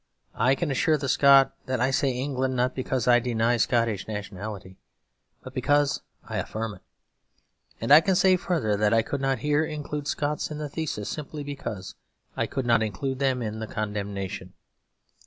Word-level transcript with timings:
I 0.33 0.55
can 0.55 0.71
assure 0.71 0.97
the 0.97 1.07
Scot 1.07 1.53
that 1.67 1.79
I 1.79 1.91
say 1.91 2.09
"England," 2.09 2.55
not 2.55 2.73
because 2.73 3.07
I 3.07 3.19
deny 3.19 3.57
Scottish 3.57 4.07
nationality, 4.07 4.79
but 5.43 5.53
because 5.53 6.01
I 6.23 6.37
affirm 6.39 6.73
it. 6.73 6.81
And 7.79 7.91
I 7.91 8.01
can 8.01 8.15
say, 8.15 8.35
further, 8.35 8.75
that 8.75 8.95
I 8.95 9.03
could 9.03 9.21
not 9.21 9.37
here 9.45 9.63
include 9.63 10.07
Scots 10.07 10.49
in 10.49 10.57
the 10.57 10.69
thesis, 10.69 11.07
simply 11.07 11.43
because 11.43 11.93
I 12.35 12.47
could 12.47 12.65
not 12.65 12.81
include 12.81 13.19
them 13.19 13.43
in 13.43 13.59
the 13.59 13.67
condemnation. 13.67 14.53